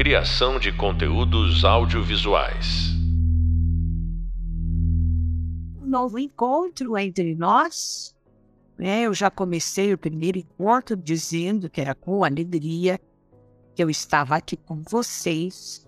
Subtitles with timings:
[0.00, 2.88] Criação de conteúdos audiovisuais.
[5.78, 8.16] Um novo encontro entre nós.
[8.78, 9.02] Né?
[9.02, 12.98] Eu já comecei o primeiro encontro dizendo que era com alegria
[13.74, 15.86] que eu estava aqui com vocês,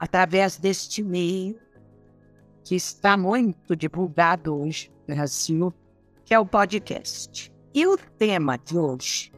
[0.00, 1.60] através deste meio
[2.64, 5.72] que está muito divulgado hoje no Brasil,
[6.24, 7.52] que é o podcast.
[7.72, 9.32] E o tema de hoje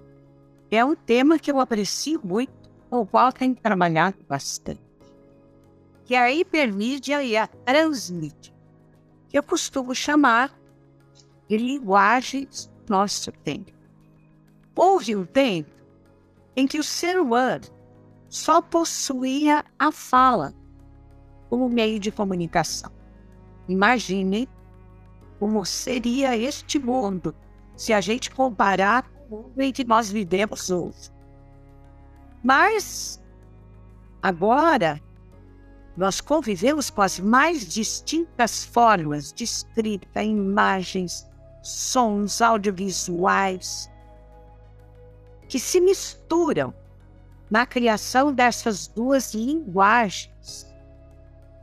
[0.71, 2.60] é um tema que eu aprecio muito
[2.91, 4.81] o qual tenho trabalhado bastante,
[6.05, 8.53] que é a hipermídia e a transmídia,
[9.29, 10.53] que eu costumo chamar
[11.49, 13.73] de linguagens do nosso tempo.
[14.75, 15.71] Houve um tempo
[16.57, 17.65] em que o ser humano
[18.29, 20.55] só possuía a fala
[21.49, 22.91] como meio de comunicação.
[23.69, 24.49] Imaginem
[25.39, 27.35] como seria este mundo
[27.77, 31.11] se a gente comparar com o mundo em que nós vivemos hoje.
[32.43, 33.23] Mas
[34.23, 35.01] agora
[35.97, 41.29] nós convivemos com as mais distintas formas de escrita, imagens,
[41.63, 43.91] sons audiovisuais
[45.49, 46.73] que se misturam
[47.51, 50.67] na criação dessas duas linguagens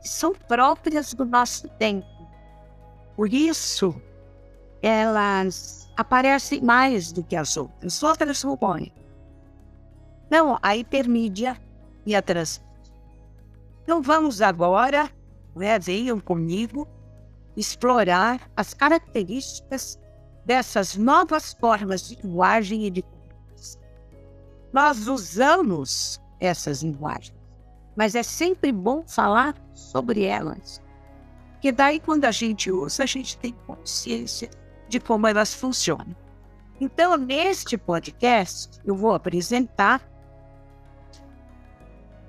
[0.00, 2.06] que são próprias do nosso tempo.
[3.16, 4.00] Por isso,
[4.80, 8.00] elas aparecem mais do que as outras.
[8.02, 8.92] Outras supõem
[10.30, 11.60] não, a hipermídia
[12.04, 12.68] e a transmídia.
[13.82, 15.10] Então vamos agora,
[15.56, 16.86] né, venham comigo,
[17.56, 19.98] explorar as características
[20.44, 23.80] dessas novas formas de linguagem e de comunicação.
[24.72, 27.36] Nós usamos essas linguagens,
[27.96, 30.80] mas é sempre bom falar sobre elas,
[31.52, 34.48] porque daí quando a gente usa, a gente tem consciência
[34.88, 36.14] de como elas funcionam.
[36.80, 40.00] Então, neste podcast, eu vou apresentar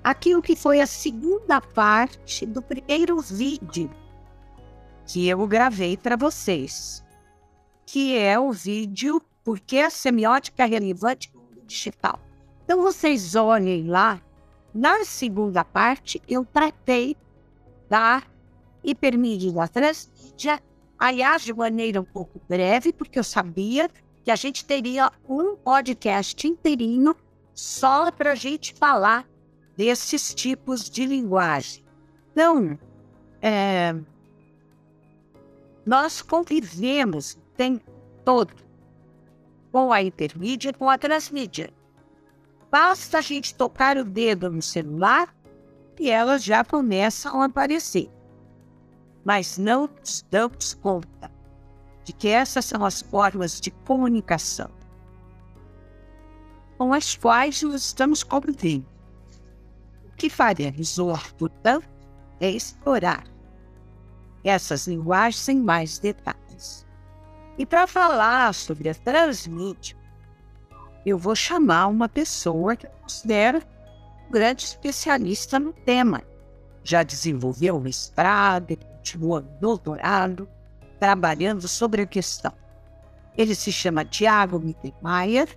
[0.02, 3.90] aquilo que foi a segunda parte do primeiro vídeo
[5.06, 7.04] que eu gravei para vocês,
[7.84, 12.20] que é o vídeo Por que a semiótica é relevante no digital.
[12.64, 14.20] Então vocês olhem lá,
[14.72, 17.16] na segunda parte eu tratei
[17.88, 18.22] da
[18.84, 20.62] hipermídia da transmídia,
[20.98, 23.90] aliás, de maneira um pouco breve, porque eu sabia
[24.22, 27.16] que a gente teria um podcast inteirinho
[27.52, 29.26] só para a gente falar
[29.80, 31.82] desses tipos de linguagem.
[32.32, 32.78] Então,
[33.40, 33.96] é,
[35.86, 37.90] nós convivemos o tempo
[38.22, 38.52] todo
[39.72, 41.72] com a intermídia e com a transmídia.
[42.70, 45.34] Basta a gente tocar o dedo no celular
[45.98, 48.10] e elas já começam a aparecer.
[49.24, 51.32] Mas não nos damos conta
[52.04, 54.70] de que essas são as formas de comunicação
[56.76, 58.89] com as quais nós estamos convivendo
[60.20, 61.88] que faremos hoje, portanto,
[62.38, 63.24] é explorar
[64.44, 66.86] essas linguagens em mais detalhes.
[67.56, 69.96] E para falar sobre a transmídia,
[71.06, 73.62] eu vou chamar uma pessoa que eu considero
[74.28, 76.22] um grande especialista no tema.
[76.84, 80.46] Já desenvolveu o mestrado, continua no doutorado,
[80.98, 82.52] trabalhando sobre a questão.
[83.38, 85.48] Ele se chama Tiago Mittermeier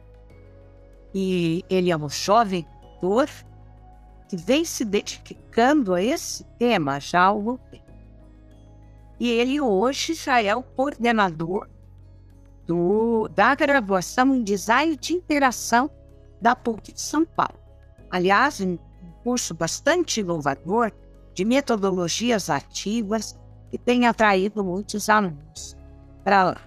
[1.14, 2.66] e ele é um jovem
[3.02, 3.28] doutor
[4.34, 7.94] que vem se dedicando a esse tema já há algum tempo.
[9.20, 11.70] E ele hoje já é o coordenador
[12.66, 15.88] do, da graduação em Design de Interação
[16.42, 17.60] da PUC de São Paulo.
[18.10, 18.76] Aliás, um
[19.24, 20.92] curso bastante inovador
[21.36, 23.40] de metodologias ativas
[23.70, 25.78] que tem atraído muitos alunos
[26.24, 26.62] para lá.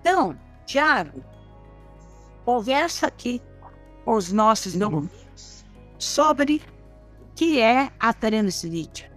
[0.00, 1.24] Então, Tiago,
[2.44, 3.42] conversa aqui
[4.04, 5.64] com os nossos alunos
[5.98, 6.62] sobre
[7.34, 9.10] que é a transmídia?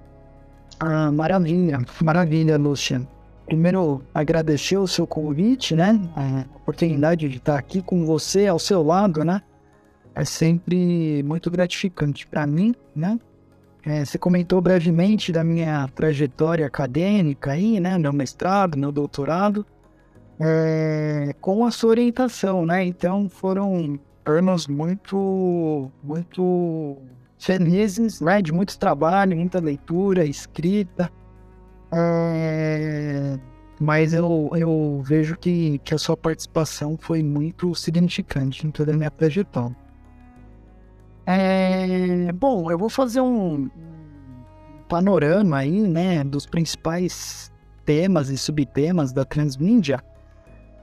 [0.79, 3.07] Ah, maravilha, maravilha, Lucian.
[3.45, 6.00] Primeiro, agradecer o seu convite, né?
[6.16, 9.41] A oportunidade de estar aqui com você ao seu lado, né?
[10.13, 13.18] É sempre muito gratificante para mim, né?
[13.86, 17.97] É, você comentou brevemente da minha trajetória acadêmica aí, né?
[17.97, 19.65] Meu mestrado, meu doutorado,
[20.39, 22.83] é, com a sua orientação, né?
[22.83, 26.97] Então foram anos muito, muito
[27.38, 28.42] felizes, né?
[28.42, 31.12] De muito trabalho, muita leitura, escrita.
[31.92, 33.38] É...
[33.80, 38.98] Mas eu, eu vejo que, que a sua participação foi muito significante em toda a
[38.98, 39.75] minha trajetória.
[41.25, 42.31] É...
[42.34, 43.69] Bom, eu vou fazer um
[44.88, 47.51] panorama aí, né, dos principais
[47.86, 50.01] temas e subtemas da transmídia.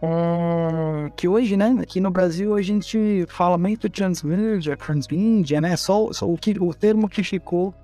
[0.05, 6.12] É, que hoje, né, aqui no Brasil a gente fala muito transmídia, transmídia, né, só,
[6.12, 7.75] só o, que, o termo que ficou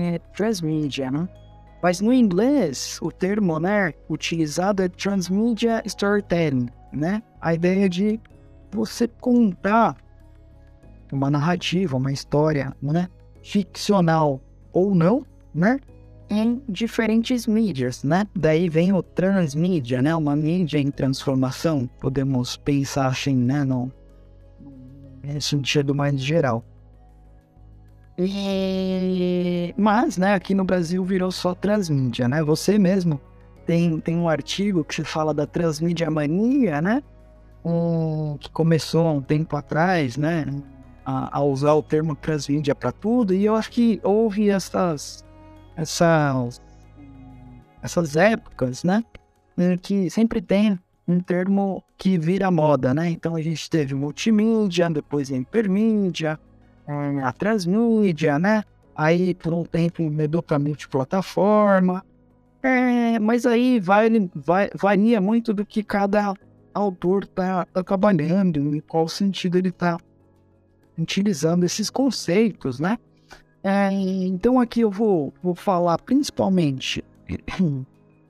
[0.00, 1.28] é transmídia, né?
[1.82, 7.20] Mas no inglês, o termo, né, utilizado é transmedia storytelling, né?
[7.40, 8.20] A ideia de
[8.70, 9.96] você contar
[11.12, 13.08] uma narrativa, uma história, né,
[13.42, 14.40] ficcional
[14.72, 15.78] ou não, né,
[16.32, 18.26] em diferentes mídias, né?
[18.34, 20.16] Daí vem o transmídia, né?
[20.16, 21.86] Uma mídia em transformação.
[22.00, 23.62] Podemos pensar assim, né?
[23.64, 23.92] No,
[25.22, 26.64] no sentido mais geral.
[28.18, 29.74] E...
[29.76, 30.32] Mas, né?
[30.32, 32.42] Aqui no Brasil virou só transmídia, né?
[32.42, 33.20] Você mesmo
[33.66, 37.02] tem, tem um artigo que fala da transmídia mania, né?
[37.62, 40.46] Um, que começou há um tempo atrás, né?
[41.04, 43.34] A, a usar o termo transmídia para tudo.
[43.34, 45.22] E eu acho que houve essas
[45.82, 46.60] essas,
[47.82, 49.04] essas épocas, né?
[49.82, 53.10] Que sempre tem um termo que vira moda, né?
[53.10, 56.38] Então a gente teve multimídia, depois hipermídia,
[57.22, 58.64] a transmídia, né?
[58.94, 62.04] Aí por um tempo mudou para multiplataforma.
[62.62, 66.32] É, mas aí vai, vai, varia muito do que cada
[66.72, 69.98] autor tá, tá trabalhando, em qual sentido ele tá
[70.96, 72.98] utilizando esses conceitos, né?
[73.64, 77.04] É, então aqui eu vou, vou falar principalmente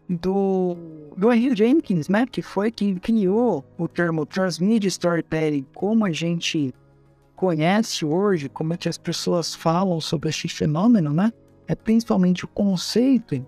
[0.08, 0.76] do,
[1.16, 6.74] do Henry Jenkins, né, que foi quem criou o termo Transmedia Storytelling, como a gente
[7.34, 11.32] conhece hoje, como é que as pessoas falam sobre este fenômeno, né?
[11.66, 13.44] É principalmente o conceito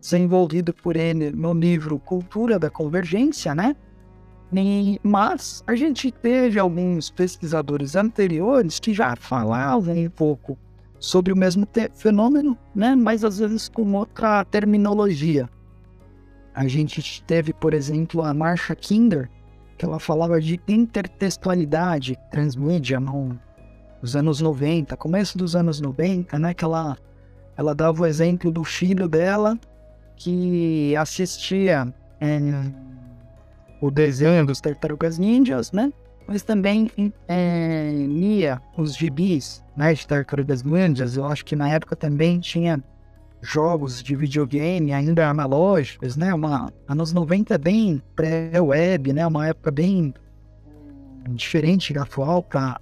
[0.00, 3.74] desenvolvido por ele no livro Cultura da Convergência, né?
[4.54, 10.56] E, mas a gente teve alguns pesquisadores anteriores que já falavam um pouco
[10.98, 12.94] sobre o mesmo fenômeno, né?
[12.94, 15.48] mas às vezes com outra terminologia.
[16.54, 19.28] A gente teve, por exemplo, a Marsha Kinder,
[19.76, 26.54] que ela falava de intertextualidade transmídia nos anos 90, começo dos anos 90, né?
[26.54, 26.96] Que ela,
[27.58, 29.58] ela dava o exemplo do filho dela
[30.16, 32.38] que assistia é,
[33.80, 35.92] o desenho dos Tartarugas Ninjas, né?
[36.26, 36.90] Mas também
[37.28, 41.16] é, lia os gibis né, de Tartarugas Ninjas.
[41.16, 42.82] Eu acho que na época também tinha
[43.40, 46.34] jogos de videogame ainda analógicos, né?
[46.34, 49.26] Uma, anos 90 bem pré-web, né?
[49.26, 50.12] Uma época bem
[51.30, 52.80] diferente da atual para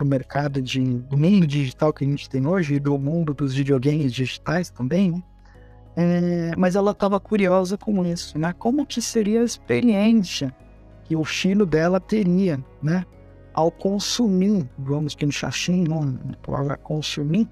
[0.00, 3.54] o mercado de, do mundo digital que a gente tem hoje e do mundo dos
[3.54, 5.22] videogames digitais também, né?
[5.96, 8.52] É, mas ela estava curiosa com isso, né?
[8.58, 10.54] Como que seria a experiência
[11.04, 13.04] que o filho dela teria, né?
[13.54, 15.32] Ao consumir, vamos que no
[15.88, 17.48] não, para consumir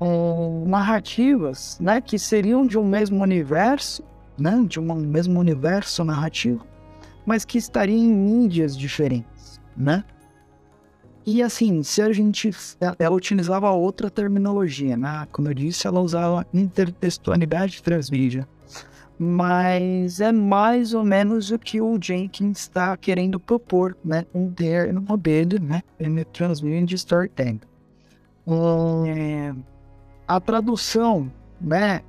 [0.00, 2.00] é, narrativas, né?
[2.02, 4.04] Que seriam de um mesmo universo,
[4.38, 4.62] né?
[4.68, 6.66] De um mesmo universo narrativo,
[7.24, 10.04] mas que estariam em mídias diferentes, né?
[11.30, 12.50] E assim, se a gente.
[12.98, 15.28] Ela utilizava outra terminologia, né?
[15.30, 18.48] Como eu disse, ela usava intertextualidade transmídia.
[19.18, 24.24] Mas é mais ou menos o que o Jenkins está querendo propor, né?
[24.34, 25.82] Um termo dele, né?
[26.32, 27.60] Transmedia Storytelling.
[29.06, 29.54] É,
[30.26, 31.30] a tradução,
[31.60, 32.00] né?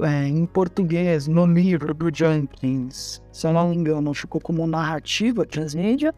[0.00, 5.46] É, em português, no livro do Jenkins, se eu não me engano, ficou como narrativa
[5.46, 6.14] transmídia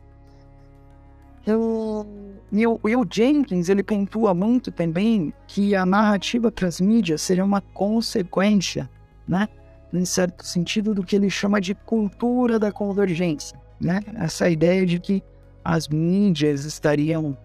[1.49, 8.89] eu, e o Jenkins, ele pontua muito também que a narrativa transmídia seria uma consequência,
[9.27, 9.49] né?
[9.93, 14.01] Em certo sentido, do que ele chama de cultura da convergência, né?
[14.17, 15.23] Essa ideia de que
[15.65, 17.37] as mídias estariam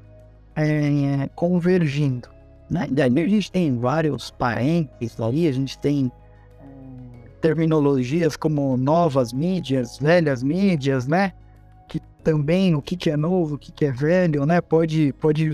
[0.55, 2.29] é, convergindo,
[2.69, 2.87] né?
[2.89, 6.11] Daí a gente tem vários parênteses ali, a gente tem
[6.59, 11.33] é, terminologias como novas mídias, velhas mídias, né?
[12.23, 14.61] Também o que, que é novo, o que, que é velho, né?
[14.61, 15.51] Pode, pode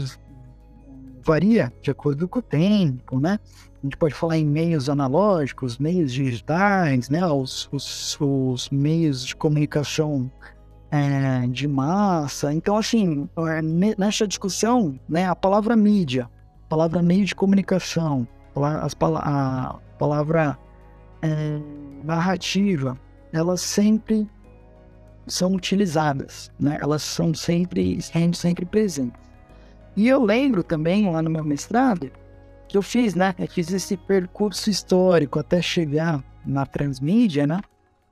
[1.21, 3.39] varia de acordo com o tempo, né?
[3.81, 7.25] A gente pode falar em meios analógicos, meios digitais, né?
[7.25, 10.29] Os, os, os meios de comunicação
[10.91, 12.53] é, de massa.
[12.53, 13.61] Então, assim, é,
[13.97, 15.25] nessa discussão, né?
[15.25, 16.29] A palavra mídia,
[16.65, 18.27] a palavra meio de comunicação,
[18.83, 20.57] as, a palavra
[21.21, 21.59] é,
[22.03, 22.97] narrativa,
[23.31, 24.27] ela sempre
[25.29, 26.77] são utilizadas, né?
[26.81, 29.19] Elas são sempre, estão sempre presentes.
[29.95, 32.11] E eu lembro também, lá no meu mestrado,
[32.67, 33.33] que eu fiz, né?
[33.37, 37.59] Eu fiz esse percurso histórico até chegar na transmídia, né?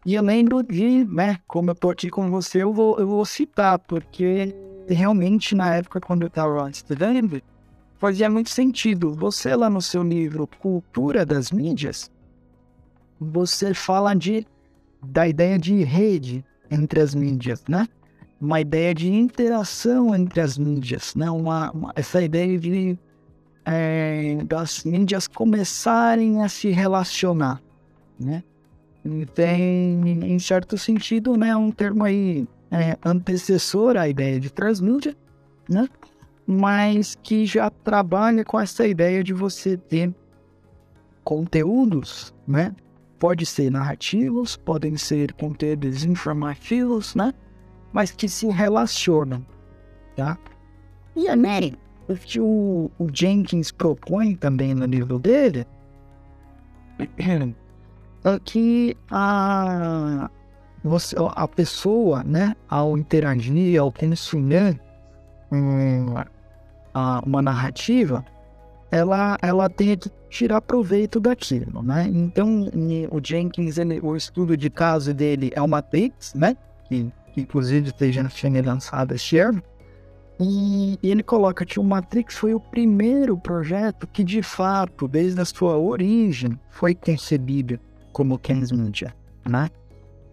[0.06, 1.40] E eu lembro de, né?
[1.48, 4.56] Como eu tô aqui com você, eu vou, eu vou citar, porque
[4.88, 7.42] realmente na época quando eu estava estudando,
[7.98, 9.14] fazia muito sentido.
[9.14, 12.12] Você lá no seu livro Cultura das Mídias,
[13.20, 14.46] você fala de
[15.06, 17.88] da ideia de rede entre as mídias, né?
[18.40, 21.30] Uma ideia de interação entre as mídias, né?
[21.30, 22.98] Uma, uma essa ideia de
[23.66, 27.62] é, das mídias começarem a se relacionar,
[28.20, 28.44] né?
[29.34, 35.16] Tem, em certo sentido, né, um termo aí é, antecessor à ideia de transmídia,
[35.70, 35.88] né?
[36.46, 40.14] Mas que já trabalha com essa ideia de você ter
[41.24, 42.74] conteúdos, né?
[43.20, 47.34] Pode ser narrativos, podem ser conteúdos informativos, né?
[47.92, 49.46] Mas que se relacionam,
[50.16, 50.38] tá?
[51.16, 51.76] E a Mary,
[52.08, 55.66] o que o, o Jenkins propõe também no livro dele
[57.00, 60.30] é que a,
[60.84, 64.80] você, a pessoa, né, ao interagir, ao consumir
[65.52, 66.14] hum,
[67.26, 68.26] uma narrativa,
[68.92, 72.10] ela, ela tem que tirar proveito daquilo, né?
[72.14, 72.70] Então,
[73.12, 76.56] o Jenkins, ele, o estudo de caso dele é o Matrix, né?
[76.88, 79.62] Que, que inclusive esteja sendo lançado este ano.
[80.40, 85.42] E, e, ele coloca que o Matrix foi o primeiro projeto que, de fato, desde
[85.42, 87.80] a sua origem, foi concebido
[88.12, 89.16] como transmídia,
[89.48, 89.70] né?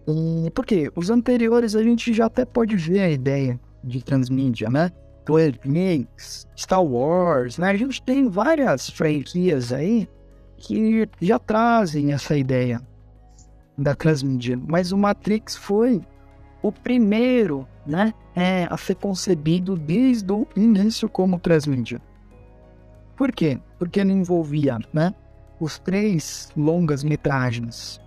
[0.06, 4.90] E, porque os anteriores a gente já até pode ver a ideia de transmídia, né?
[5.24, 7.70] Twin Peaks, Star Wars, né?
[7.70, 10.08] A gente tem várias franquias aí
[10.56, 12.80] que já trazem essa ideia
[13.76, 16.00] da transmídia, mas o Matrix foi
[16.62, 22.00] o primeiro, né, é, a ser concebido desde o início como transmídia.
[23.16, 23.60] Por quê?
[23.78, 25.14] Porque ele envolvia, né,
[25.60, 28.00] os três longas metragens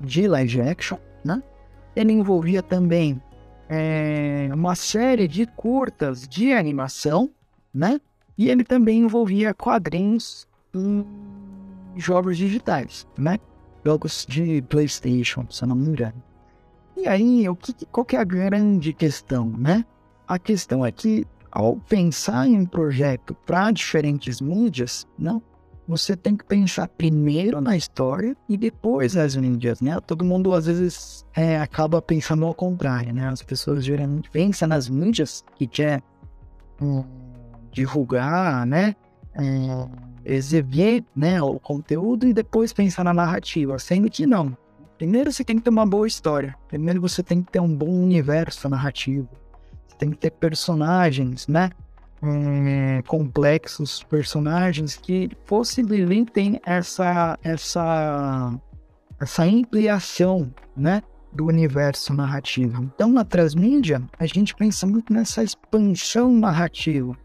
[0.00, 1.42] de live action, né?
[1.94, 3.22] Ele envolvia também
[3.76, 7.30] é, uma série de curtas de animação,
[7.72, 8.00] né?
[8.38, 13.38] E ele também envolvia quadrinhos e jogos digitais, né?
[13.84, 16.22] Jogos de PlayStation, se não me engano.
[16.96, 19.84] E aí, o que, qual que é a grande questão, né?
[20.26, 25.42] A questão é que, ao pensar em um projeto para diferentes mídias, não,
[25.86, 29.98] você tem que pensar primeiro na história e depois nas mídias, né?
[30.00, 33.28] Todo mundo às vezes é, acaba pensando ao contrário, né?
[33.28, 36.02] As pessoas geralmente pensam nas mídias que quer
[36.80, 37.04] hum,
[37.70, 38.96] divulgar, né?
[39.34, 44.56] É, exibir né, o conteúdo e depois pensar na narrativa, sendo que não.
[44.96, 46.56] Primeiro você tem que ter uma boa história.
[46.68, 49.28] Primeiro você tem que ter um bom universo narrativo.
[49.86, 51.70] Você tem que ter personagens, né?
[52.26, 58.58] É, complexos personagens que possibilitem essa, essa,
[59.20, 61.02] essa ampliação né,
[61.32, 62.82] do universo narrativo.
[62.82, 67.16] Então, na transmídia, a gente pensa muito nessa expansão narrativa.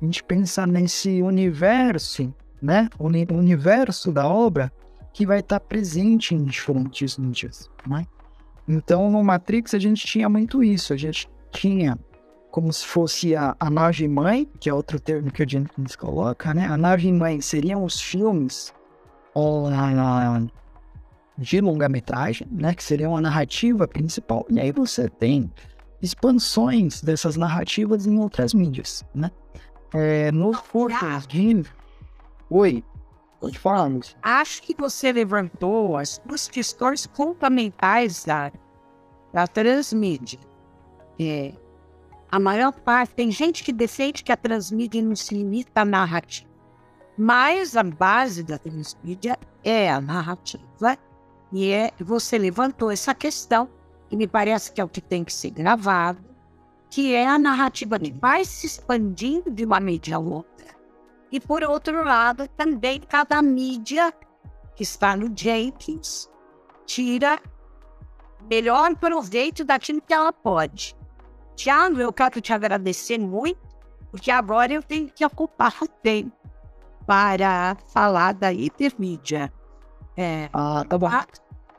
[0.00, 4.70] A gente pensa nesse universo, né, o universo da obra
[5.12, 7.70] que vai estar presente em diferentes mídias.
[7.86, 8.06] Né?
[8.68, 10.92] Então, no Matrix, a gente tinha muito isso.
[10.92, 11.98] A gente tinha
[12.56, 16.54] como se fosse a, a nave mãe, que é outro termo que o Jenkins coloca,
[16.54, 16.66] né?
[16.66, 18.72] A nave mãe seriam os filmes
[21.36, 22.74] de longa-metragem, né?
[22.74, 24.46] Que seriam a narrativa principal.
[24.48, 25.52] E aí você tem
[26.00, 29.30] expansões dessas narrativas em outras mídias, né?
[29.92, 31.62] É, no curtas de...
[32.48, 32.82] Oi,
[33.38, 34.16] pode falar, Lúcia.
[34.22, 38.50] Acho que você levantou as duas questões fundamentais da,
[39.30, 40.38] da transmídia.
[41.20, 41.52] É,
[42.30, 46.50] a maior parte, tem gente que defende que a transmídia não se limita à narrativa.
[47.16, 50.98] Mas a base da transmídia é a narrativa.
[51.52, 53.68] E é, você levantou essa questão,
[54.08, 56.22] que me parece que é o que tem que ser gravado,
[56.90, 60.76] que é a narrativa que vai se expandindo de uma mídia a outra.
[61.30, 64.12] E por outro lado, também cada mídia
[64.74, 66.28] que está no Jenkins
[66.84, 67.40] tira
[68.48, 70.96] melhor proveito daquilo que ela pode.
[71.56, 73.58] Tiago, eu quero te agradecer muito,
[74.10, 76.30] porque agora eu tenho que ocupar o tempo
[77.06, 79.52] para falar da hipermídia.
[80.16, 81.06] É, ah, tá bom.
[81.06, 81.26] A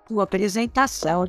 [0.07, 1.25] tua apresentação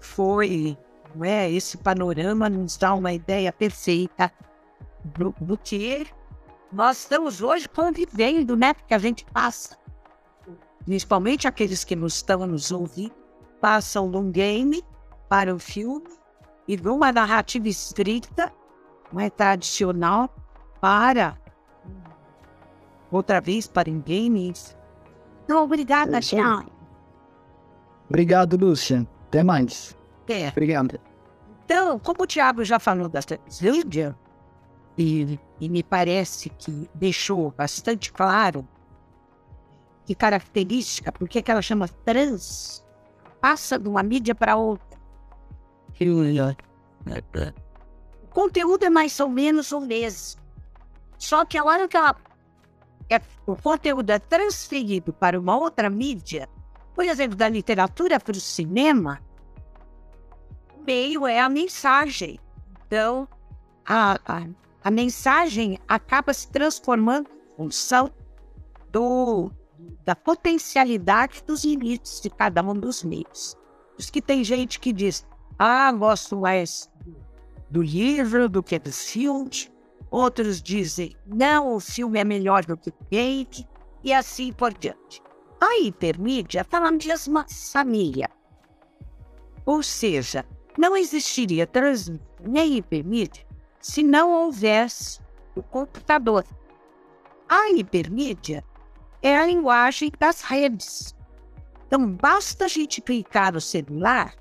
[0.00, 0.76] foi,
[1.14, 4.32] não é, esse panorama nos dá uma ideia perfeita
[5.04, 6.06] do, do que
[6.72, 8.72] nós estamos hoje convivendo, né?
[8.72, 9.76] Porque a gente passa,
[10.84, 13.14] principalmente aqueles que nos estão nos ouvindo,
[13.60, 14.82] passam de um game
[15.28, 16.21] para o filme
[16.66, 18.52] e de uma narrativa estrita,
[19.16, 20.34] é tradicional,
[20.80, 21.38] para
[23.10, 24.76] outra vez para games.
[25.44, 26.66] Então, obrigada, Sean.
[28.08, 29.06] Obrigado, Lúcia.
[29.28, 29.96] Até mais.
[30.28, 30.48] É.
[30.48, 30.98] Obrigado.
[31.64, 34.16] Então, como o Thiago já falou da Zildia,
[34.96, 38.66] e, e me parece que deixou bastante claro
[40.04, 42.84] que característica, por que ela chama trans,
[43.40, 44.91] passa de uma mídia para outra.
[48.24, 50.40] O conteúdo é mais ou menos o mesmo.
[51.18, 52.16] Só que a hora que ela,
[53.08, 56.48] é, o conteúdo é transferido para uma outra mídia,
[56.94, 59.20] por exemplo, da literatura para o cinema,
[60.76, 62.38] o meio é a mensagem.
[62.86, 63.28] Então,
[63.86, 64.46] a, a,
[64.84, 68.10] a mensagem acaba se transformando em função
[68.90, 69.50] do,
[70.04, 73.56] da potencialidade dos limites de cada um dos meios.
[73.98, 75.26] Isso que tem gente que diz,
[75.58, 76.90] ah, gosto mais
[77.70, 79.70] do livro do que dos filmes.
[80.10, 83.68] Outros dizem, não, o filme é melhor do que o game,
[84.04, 85.22] e assim por diante.
[85.60, 88.28] A hipermídia está na mesma família.
[89.64, 90.44] Ou seja,
[90.76, 93.46] não existiria transmissão nem hipermídia
[93.80, 95.20] se não houvesse
[95.54, 96.44] o computador.
[97.48, 98.64] A hipermídia
[99.22, 101.14] é a linguagem das redes.
[101.86, 104.34] Então, basta a gente clicar no celular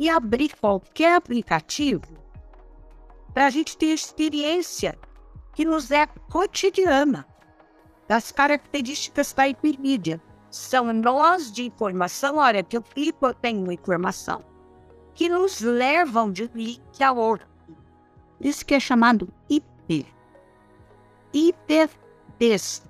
[0.00, 2.00] e abrir qualquer aplicativo
[3.34, 4.98] para a gente ter experiência
[5.52, 7.26] que nos é cotidiana
[8.08, 10.18] das características da hipermídia.
[10.50, 14.42] São nós de informação, olha, que eu clico, eu tenho informação,
[15.14, 17.46] que nos levam de um link a outro.
[18.40, 20.06] Isso que é chamado hiper.
[21.32, 22.88] Hipertexto.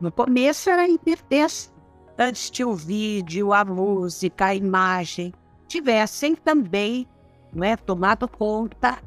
[0.00, 1.74] No começo era hipertexto.
[2.16, 5.34] Antes tinha o vídeo, a música, a imagem.
[5.74, 7.04] Tivessem também
[7.52, 9.02] né, tomado conta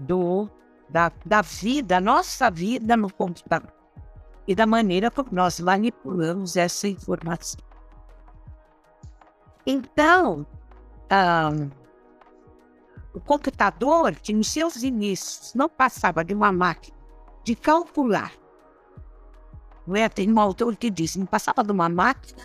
[0.00, 0.50] do,
[0.90, 3.72] da, da vida, nossa vida no computador.
[4.44, 7.60] E da maneira como nós manipulamos essa informação.
[9.64, 10.44] Então,
[11.12, 11.70] um,
[13.14, 16.98] o computador, que nos seus inícios não passava de uma máquina
[17.44, 18.32] de calcular,
[19.94, 20.08] é?
[20.08, 22.42] tem um autor que diz, não passava de uma máquina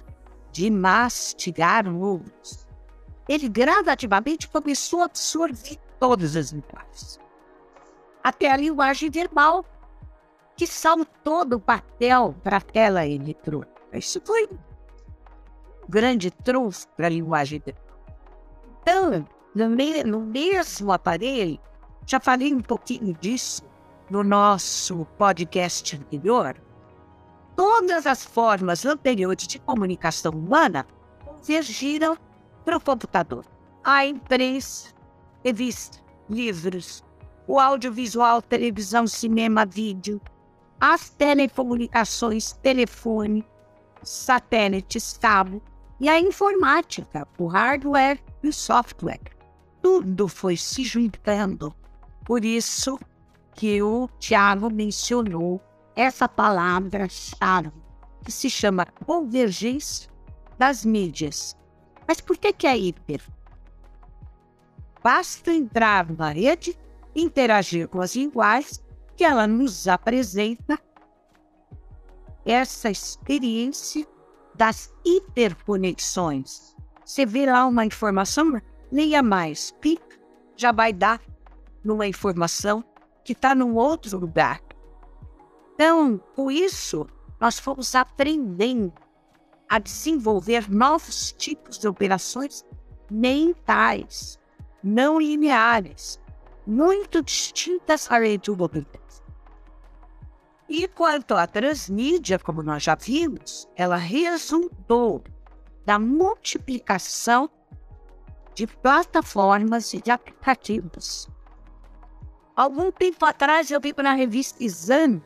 [0.51, 2.62] de mastigar números.
[3.27, 7.19] Ele gradativamente começou a absorver todas as linguagens.
[8.23, 9.65] Até a linguagem verbal,
[10.55, 13.71] que saltou do papel para a tela eletrônica.
[13.93, 14.57] Isso foi um
[15.89, 17.83] grande trunfo para a linguagem verbal.
[18.81, 21.59] Então, no, me no mesmo aparelho,
[22.05, 23.63] já falei um pouquinho disso
[24.09, 26.55] no nosso podcast anterior,
[27.55, 30.85] todas as formas anteriores de comunicação humana
[31.25, 32.17] convergiram
[32.63, 33.45] para o computador.
[33.83, 34.89] A imprensa,
[35.43, 35.99] revista,
[36.29, 37.03] livros,
[37.47, 40.21] o audiovisual, televisão, cinema, vídeo,
[40.79, 43.45] as telecomunicações, telefone,
[44.01, 45.61] satélites, cabo
[45.99, 49.33] e a informática, o hardware e o software
[49.83, 51.75] tudo foi se juntando.
[52.23, 52.97] Por isso
[53.53, 55.61] que o Tiago mencionou
[55.93, 57.69] essa palavra-chave,
[58.23, 60.09] que se chama convergência
[60.57, 61.57] das mídias.
[62.07, 63.21] Mas por que, que é hiper?
[65.03, 66.77] Basta entrar na rede,
[67.15, 68.83] interagir com as linguagens,
[69.15, 70.79] que ela nos apresenta
[72.45, 74.07] essa experiência
[74.55, 76.75] das hiperconexões.
[77.03, 78.61] Você vê lá uma informação,
[78.91, 79.73] leia mais.
[79.81, 80.19] Clica,
[80.55, 81.21] já vai dar
[81.83, 82.83] numa informação
[83.23, 84.61] que está num outro lugar.
[85.73, 87.05] Então, com isso,
[87.39, 88.93] nós fomos aprendendo
[89.73, 92.63] a desenvolver novos tipos de operações
[93.09, 94.39] mentais,
[94.83, 96.19] não lineares,
[96.67, 98.55] muito distintas à lei do.
[100.69, 105.23] E quanto à transmídia, como nós já vimos, ela resultou
[105.83, 107.49] da multiplicação
[108.53, 111.27] de plataformas e de aplicativos.
[112.55, 115.23] Algum tempo atrás eu vi na revista Exame,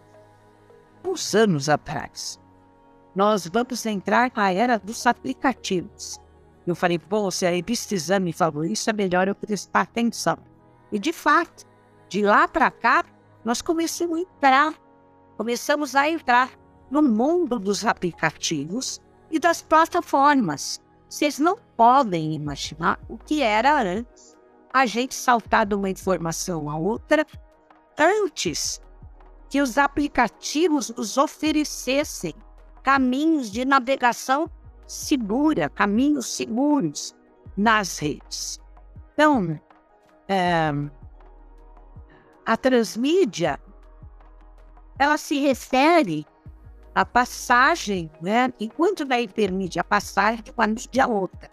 [1.03, 2.39] uns anos atrás,
[3.17, 6.19] nós vamos entrar na era dos aplicativos.
[6.67, 10.37] Eu falei, bom, se a revista Exame falou isso, é melhor eu prestar atenção.
[10.91, 11.65] E de fato,
[12.07, 13.03] de lá para cá,
[13.43, 14.73] nós começamos a entrar,
[15.35, 16.51] começamos a entrar
[16.91, 19.01] no mundo dos aplicativos
[19.31, 20.79] e das plataformas.
[21.09, 24.37] Vocês não podem imaginar o que era antes
[24.71, 27.25] a gente saltar de uma informação a outra
[27.97, 28.79] antes
[29.49, 32.35] que os aplicativos nos oferecessem
[32.87, 34.49] caminhos de navegação
[34.87, 37.13] segura, caminhos seguros
[37.57, 38.61] nas redes.
[39.11, 39.59] Então,
[40.29, 40.71] é,
[42.45, 43.59] a transmídia
[44.97, 46.25] ela se refere
[46.95, 48.53] a passagem, né?
[48.57, 51.51] enquanto na hipermídia a passagem de uma mídia a outra,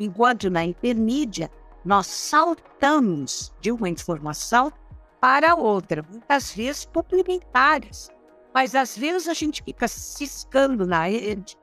[0.00, 1.48] enquanto na hipermídia
[1.84, 4.72] nós saltamos de uma informação
[5.20, 8.10] para outra, muitas vezes complementares,
[8.54, 11.56] mas às vezes a gente fica ciscando na rede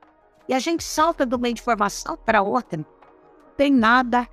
[0.47, 2.78] E a gente salta de uma informação para outra.
[2.80, 2.86] Não
[3.56, 4.28] tem nada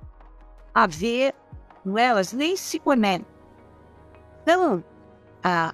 [0.73, 1.35] a ver
[1.83, 3.31] com elas, nem se conectam.
[4.41, 4.83] Então,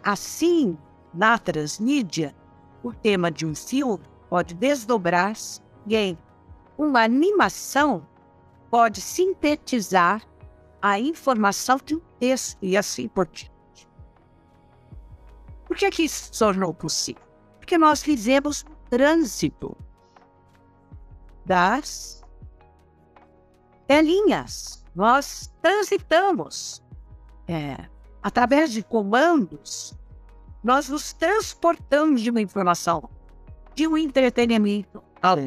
[0.04, 0.78] assim,
[1.14, 2.36] na transmídia,
[2.84, 6.18] o tema de um filme pode desdobrar-se em
[6.78, 8.06] uma animação
[8.74, 10.28] pode sintetizar
[10.82, 13.53] a informação de um texto e assim por diante.
[15.74, 17.24] Por que, que isso se tornou possível?
[17.58, 19.76] Porque nós fizemos trânsito
[21.44, 22.24] das
[23.88, 24.86] telinhas.
[24.94, 26.84] Nós transitamos
[27.48, 27.90] é,
[28.22, 29.98] através de comandos,
[30.64, 33.10] nós nos transportamos de uma informação,
[33.74, 35.38] de um entretenimento ao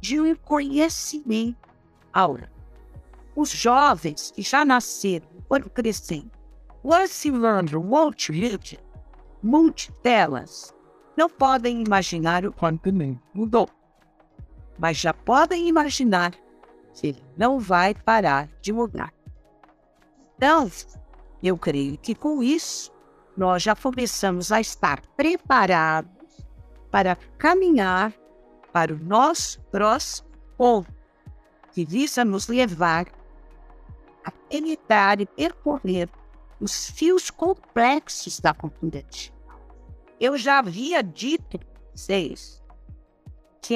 [0.00, 1.68] de um conhecimento
[2.10, 2.50] aula.
[3.36, 6.30] Os jovens que já nasceram, quando crescem,
[6.82, 8.80] lançando multimídia,
[9.42, 10.74] multitelas,
[11.16, 12.90] não podem imaginar o quanto
[13.34, 13.68] mudou.
[14.78, 16.32] Mas já podem imaginar
[16.94, 19.12] que ele não vai parar de mudar.
[20.36, 20.70] Então,
[21.42, 22.92] eu creio que com isso,
[23.36, 26.10] nós já começamos a estar preparados
[26.90, 28.12] para caminhar
[28.72, 31.00] para o nosso próximo ponto
[31.72, 33.06] que visa nos levar
[34.24, 36.08] a penetrar e percorrer
[36.60, 39.04] os fios complexos da cultura.
[40.20, 42.62] Eu já havia dito para vocês
[43.62, 43.74] que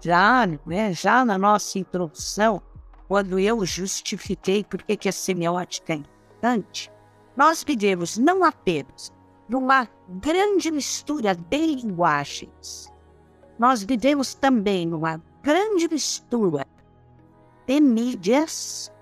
[0.00, 2.62] já, né, já na nossa introdução,
[3.08, 6.90] quando eu justifiquei por que a semiótica é importante,
[7.36, 9.12] nós vivemos não apenas
[9.48, 12.92] numa grande mistura de linguagens,
[13.58, 16.66] nós vivemos também numa grande mistura
[17.66, 18.92] de mídias,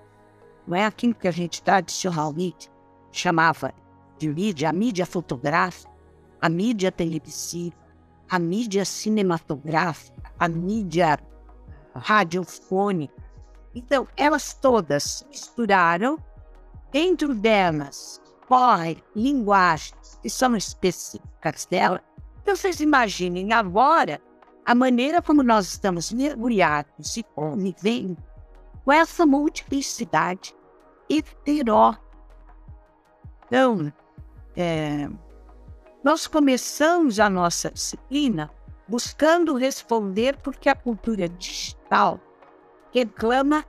[0.69, 2.69] não é aquilo que a gente tradicionalmente
[3.11, 3.73] chamava
[4.19, 5.91] de mídia, a mídia fotográfica,
[6.39, 7.75] a mídia televisiva,
[8.29, 11.19] a mídia cinematográfica, a mídia
[11.95, 13.15] radiofônica.
[13.73, 16.19] Então, elas todas misturaram,
[16.91, 22.03] dentro delas correm linguagens que são específicas dela.
[22.43, 24.21] Então, vocês imaginem agora
[24.63, 28.17] a maneira como nós estamos mergulhados e convivendo
[28.85, 30.58] com essa multiplicidade
[31.09, 31.95] heteró.
[33.45, 33.91] Então,
[34.55, 35.09] é,
[36.03, 38.51] nós começamos a nossa disciplina
[38.87, 42.19] buscando responder porque a cultura digital
[42.93, 43.65] reclama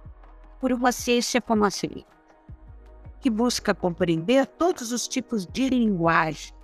[0.61, 2.07] por uma ciência como a ciência,
[3.21, 6.55] que busca compreender todos os tipos de linguagens,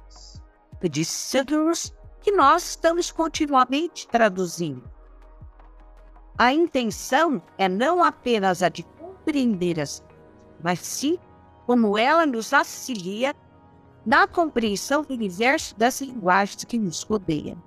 [0.82, 4.90] de signos que nós estamos continuamente traduzindo.
[6.38, 10.04] A intenção é não apenas a de compreender as,
[10.66, 11.16] mas sim
[11.64, 13.36] como ela nos auxilia
[14.04, 17.62] na compreensão do universo das linguagens que nos rodeiam.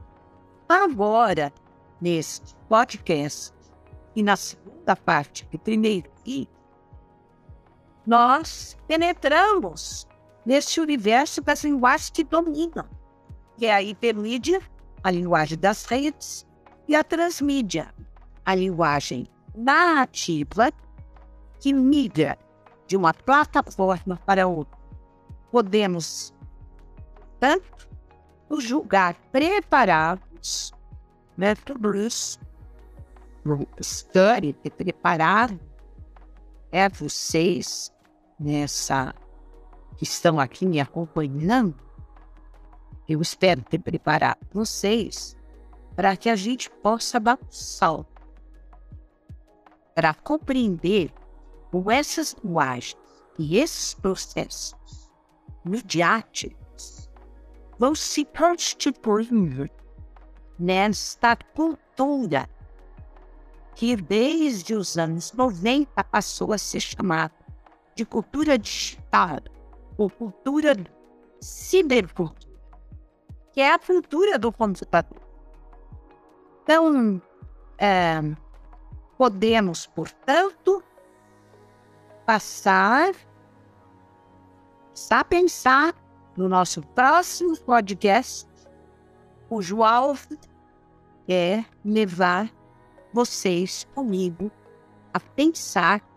[0.68, 1.54] Agora,
[2.02, 3.54] neste podcast
[4.18, 6.46] e na segunda parte do primeiro guia,
[8.06, 10.06] nós penetramos
[10.46, 12.86] nesse universo das linguagens que dominam
[13.58, 14.62] que é a hipermídia,
[15.02, 16.46] a linguagem das redes,
[16.86, 17.96] e a transmídia,
[18.46, 20.70] a linguagem narrativa
[21.62, 22.38] que migra
[22.90, 24.76] de uma plataforma para outra.
[25.52, 26.34] Podemos,
[27.40, 27.88] tanto,
[28.50, 30.74] nos julgar preparados,
[31.38, 32.40] né, tudo isso,
[33.80, 35.56] história de preparar
[36.72, 37.94] é vocês
[38.40, 39.14] nessa
[39.96, 41.76] que estão aqui me acompanhando
[43.08, 45.38] eu espero ter preparado vocês
[45.96, 48.20] para que a gente possa dar um salto
[49.94, 51.14] para compreender
[51.72, 52.98] como essas linguagens
[53.38, 54.76] e esses processos
[55.64, 57.10] midiáticos
[57.78, 59.72] vão se constituir
[60.58, 62.50] nesta cultura
[63.76, 67.34] que desde os anos 90 passou a ser chamada
[67.96, 69.40] de cultura digital
[69.98, 70.76] ou cultura
[71.40, 72.50] cibercultura
[73.52, 75.22] que é a cultura do computador.
[76.64, 77.22] Então,
[77.78, 78.22] é,
[79.18, 80.84] podemos, portanto,
[82.30, 83.12] passar
[85.10, 85.96] a pensar
[86.38, 88.48] no nosso próximo podcast,
[89.48, 90.38] cujo alvo
[91.28, 92.48] é levar
[93.12, 94.52] vocês comigo
[95.12, 96.08] a pensar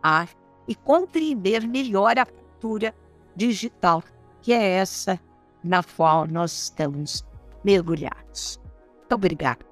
[0.00, 0.28] a,
[0.68, 2.94] e compreender melhor a cultura
[3.34, 4.04] digital,
[4.40, 5.18] que é essa
[5.64, 7.24] na qual nós estamos
[7.64, 8.60] mergulhados.
[8.98, 9.71] Muito obrigado.